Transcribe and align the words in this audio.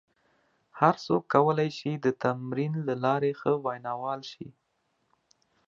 هر 0.79 0.95
څوک 1.05 1.23
کولای 1.33 1.69
شي 1.77 1.91
د 1.95 2.07
تمرین 2.23 2.73
له 2.87 2.95
لارې 3.03 3.31
ښه 3.39 3.51
ویناوال 3.65 4.21
شي. 4.31 4.47